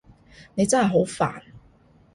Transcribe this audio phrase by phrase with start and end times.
[0.55, 1.43] 你真係好煩